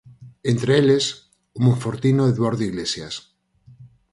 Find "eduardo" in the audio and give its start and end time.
2.33-2.63